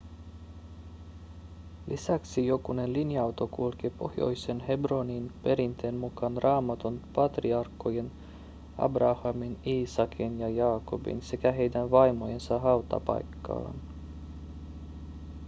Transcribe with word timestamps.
lisäksi 1.87 2.47
jokunen 2.47 2.93
linja-auto 2.93 3.47
kulkee 3.47 3.89
pohjoiseen 3.89 4.59
hebroniin 4.59 5.31
perinteen 5.43 5.95
mukaan 5.95 6.37
raamatun 6.43 7.01
patriarkkojen 7.15 8.11
abrahamin 8.77 9.59
iisakin 9.65 10.39
ja 10.39 10.49
jaakobin 10.49 11.21
sekä 11.21 11.51
heidän 11.51 11.91
vaimojensa 11.91 12.59
hautapaikkaan 12.59 13.75